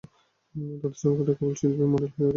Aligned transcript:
তাদের 0.81 0.99
সম্পর্কটি 1.01 1.33
কেবল 1.37 1.53
শিল্পী 1.59 1.77
এবং 1.77 1.89
মডেল 1.93 2.09
হয়ে 2.09 2.19
ওঠে। 2.19 2.29